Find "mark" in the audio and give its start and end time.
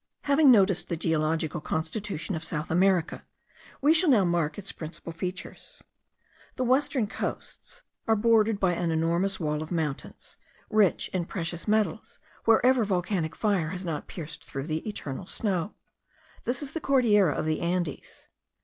4.25-4.57